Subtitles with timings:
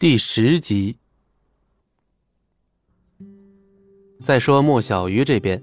[0.00, 0.94] 第十集。
[4.22, 5.60] 再说莫小鱼这边，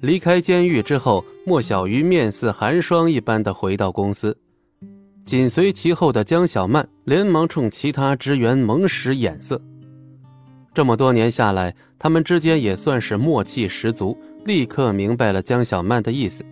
[0.00, 4.36] 离开监狱之后，莫小鱼面似寒霜一般的回到公司，
[5.24, 9.62] 紧随其后的江小曼连忙冲其他职员猛使眼色。
[10.74, 16.44] 这么多年下来，他们之间也算是默契十足，立刻明白了江小曼的意思。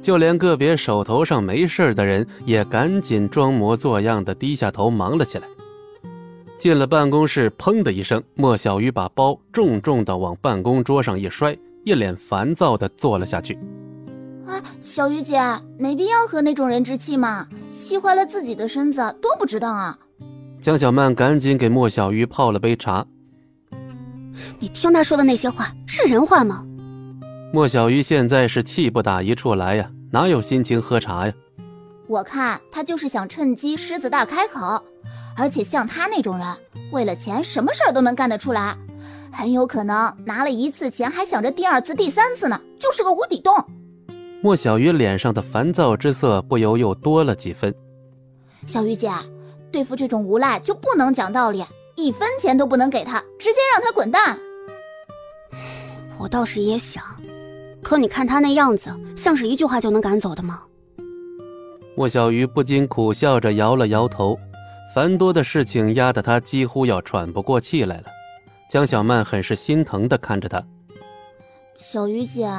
[0.00, 5.46] 就连个别手头上没事的人，也赶紧装模作样的低下头忙了起来。
[6.62, 13.58] 进了办公室，砰的一声，莫小鱼把包重重的往办公桌上一摔，一脸烦躁的坐了下去。
[14.46, 15.40] 啊，小鱼姐，
[15.76, 19.98] 没必要和那种人置气嘛，气坏了自己的身子，多不值当啊！
[20.60, 23.04] 江小曼赶紧给莫小鱼泡了杯茶。
[24.60, 26.64] 你听他说的那些话是人话吗？
[27.52, 31.34] 莫小鱼现在是气不打一处来呀，哪有心情喝茶呀？
[32.06, 34.80] 我看他就是想趁机狮子大开口。
[35.36, 36.46] 而且像他那种人，
[36.90, 38.76] 为了钱什么事儿都能干得出来，
[39.32, 43.54] 很有可能拿了一次钱还想着第二次、第三次呢，就是个无底洞。
[44.42, 47.74] 莫小鱼脸上的烦躁之色不由又多了几分。
[48.66, 49.10] 小鱼姐，
[49.70, 51.64] 对付这种无赖就不能讲道理，
[51.96, 54.38] 一分钱都不能给他，直接让他滚蛋。
[56.18, 57.02] 我倒是也想，
[57.82, 60.62] 可你看他那样子，像是一句话就能赶走的吗？
[61.96, 64.38] 莫小鱼不禁苦笑着摇了摇头。
[64.94, 68.04] 繁多的事情压得他几乎要喘不过气来了。
[68.68, 70.62] 江小曼很是心疼地看着他。
[71.76, 72.50] 小鱼姐，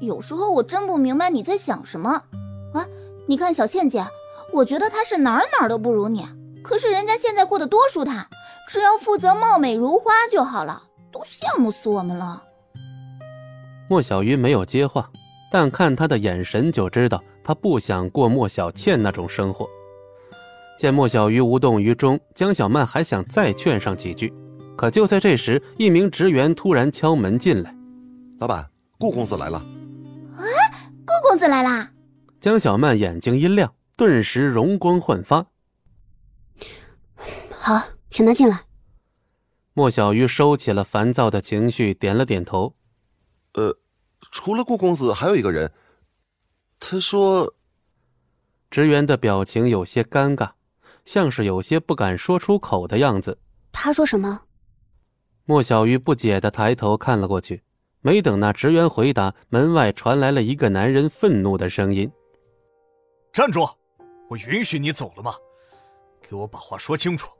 [0.00, 2.10] 有时候我真不明白你在想什么。
[2.74, 2.84] 啊，
[3.26, 4.04] 你看小倩姐，
[4.52, 6.26] 我觉得她是哪儿哪儿都不如你，
[6.62, 8.26] 可是人家现在过得多舒坦，
[8.68, 10.82] 只要负责貌美如花就好了，
[11.12, 12.42] 都羡慕死我们了。
[13.88, 15.08] 莫小鱼没有接话，
[15.50, 19.66] 但看他的眼神就知道他不想过莫小倩那种生活。
[20.78, 24.32] 见莫小鱼无动于衷，江小曼还想再劝上几句，
[24.76, 27.74] 可就在这时，一名职员突然敲门进来
[28.38, 29.58] ：“老板，顾公子来了。
[30.38, 30.44] ”“啊，
[31.04, 31.90] 顾公子来啦！”
[32.40, 35.44] 江小曼眼睛一亮，顿时容光焕发。
[37.50, 38.60] “好，请他进来。”
[39.74, 42.76] 莫小鱼收起了烦躁的情绪，点了点头。
[43.54, 43.76] “呃，
[44.30, 45.72] 除了顾公子，还有一个人。
[46.78, 47.52] 他说。”
[48.70, 50.50] 职员的表情有些尴尬。
[51.08, 53.38] 像是有些不敢说出口的样子。
[53.72, 54.42] 他说什么？
[55.46, 57.62] 莫小鱼不解的抬头看了过去，
[58.02, 62.12] 没等那职员回答，门外传来了一个男人愤怒的声音
[63.32, 63.66] ：“站住！
[64.28, 65.32] 我允许你走了吗？
[66.20, 67.30] 给我把话说清楚。”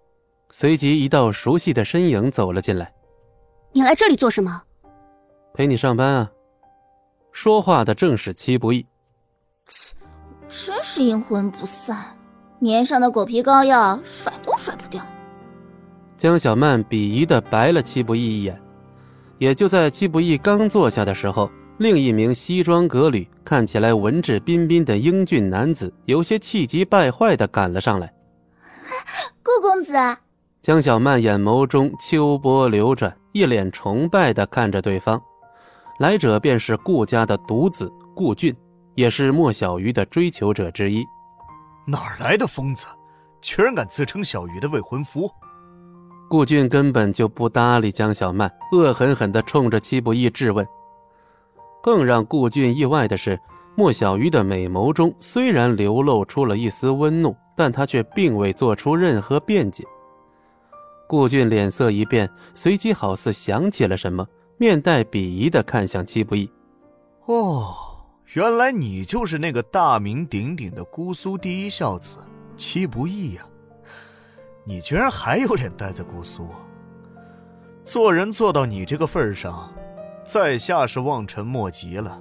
[0.48, 2.90] 随即，一道熟悉的身影走了进来。
[3.72, 4.62] “你来这里做什么
[5.52, 6.32] ？”“陪你上班啊。”
[7.32, 8.86] 说话的正是戚不义。
[10.48, 12.17] 真是阴魂不散。
[12.60, 15.00] 粘上的狗皮膏药，甩都甩不掉。
[16.16, 18.60] 江小曼鄙夷的白了戚不义一眼。
[19.38, 21.48] 也就在戚不义刚坐下的时候，
[21.78, 28.12] 另一名西装革履、看起来文质彬彬的英俊男子，有些气急败坏的赶了上来。
[29.44, 29.92] 顾公子，
[30.60, 35.22] 江小曼眼眸中秋波流转，一脸崇拜的看着对方。
[36.00, 38.52] 来者便是顾家的独子顾俊，
[38.96, 41.04] 也是莫小鱼的追求者之一。
[41.90, 42.84] 哪来的疯子，
[43.40, 45.30] 居然敢自称小鱼的未婚夫？
[46.28, 50.68] 顾俊根本就不搭理江小曼，恶狠狠地冲着戚不义质问。
[51.82, 53.40] 更让顾俊意外的是，
[53.74, 59.82] 莫小鱼的美眸中虽然流露出了一丝温怒，但他却并未做出任何辩解。
[61.08, 64.28] 顾俊脸色一变，随即好似想起了什么，
[64.58, 66.50] 面带鄙夷地看向戚不义。
[67.24, 67.74] 哦。
[68.34, 72.18] 原来你就是那个大名鼎鼎的姑苏第一孝子
[72.58, 73.46] 戚不义呀！
[74.64, 76.46] 你居然还有脸待在姑苏？
[77.84, 79.72] 做人做到你这个份上，
[80.26, 82.20] 在下是望尘莫及了。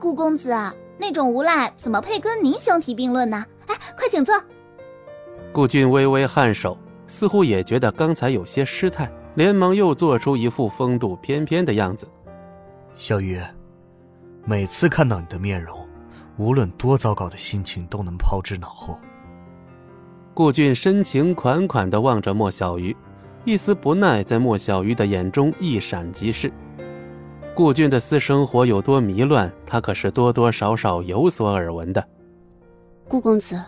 [0.00, 3.46] 顾公子啊，那种无赖怎么配跟您相提并论呢？
[3.68, 4.34] 哎，快请坐。
[5.52, 6.76] 顾俊微微颔首，
[7.06, 12.08] 似乎也觉得刚才有些失态，连忙又做出一副风度翩翩的样子。
[12.96, 13.40] 小鱼。
[14.48, 15.84] 每次看到你的面容，
[16.36, 18.96] 无论多糟糕的心情都能抛之脑后。
[20.32, 22.96] 顾俊深情款款地望着莫小鱼，
[23.44, 26.52] 一丝不耐在莫小鱼的眼中一闪即逝。
[27.56, 32.08] 顾俊的私生活有多迷乱，他可是多多少少有所耳闻的。
[33.08, 33.60] 顾公子，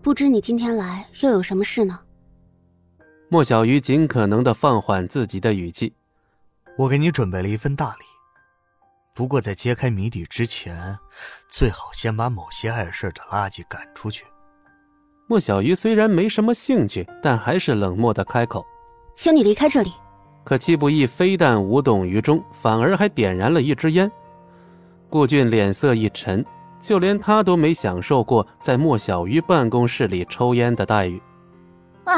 [0.00, 2.00] 不知你今天来又有什么事呢？
[3.28, 5.92] 莫小鱼尽可能地放缓自己的语气
[6.78, 8.06] ：“我给你准备了一份大礼。”
[9.18, 10.96] 不过，在揭开谜底之前，
[11.48, 14.24] 最好先把某些碍事的垃圾赶出去。
[15.26, 18.64] 莫小鱼虽然没什么兴趣，但还是冷漠的开口
[19.16, 19.92] ：“请你离开这里。”
[20.46, 24.08] 可戚不义非但无动于衷，反而还点燃了一支烟。
[25.10, 26.46] 顾俊脸色一沉，
[26.80, 31.20] 就连他都没享受过在莫小鱼办公室里抽烟的待遇。
[32.04, 32.14] 喂，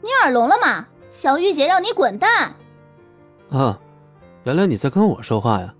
[0.00, 0.86] 你耳聋了吗？
[1.10, 2.54] 小玉姐让你滚蛋！
[3.50, 3.76] 啊，
[4.44, 5.74] 原来你在跟我说话呀！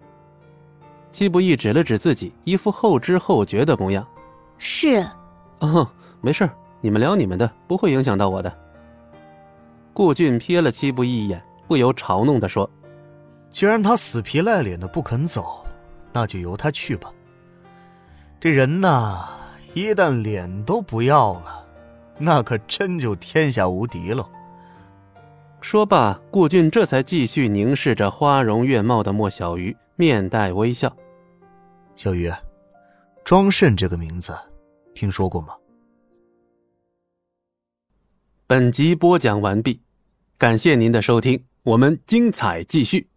[1.15, 4.05] 戚不易指了指自己，一副后知后觉的模样。
[4.59, 5.07] 是。
[5.61, 5.89] 哦，
[6.21, 6.51] 没事
[6.81, 8.53] 你们聊你们的，不会影响到我的。
[9.93, 12.69] 顾俊瞥了戚不易一眼，不由嘲弄的说
[13.49, 15.65] ：“既然他死皮赖脸的不肯走，
[16.13, 17.13] 那就由他去吧。
[18.41, 19.25] 这人呐，
[19.73, 21.65] 一旦脸都不要了，
[22.19, 24.29] 那可真就天下无敌了。”
[25.63, 30.95] 说罢，顾俊这才继续凝视着花容月貌的莫小鱼，面带微笑
[31.97, 32.31] ：“小鱼，
[33.25, 34.37] 庄慎这个名字，
[34.95, 35.55] 听说过吗？”
[38.47, 39.81] 本集播讲完毕，
[40.37, 43.09] 感谢您的收听，我们精彩继续。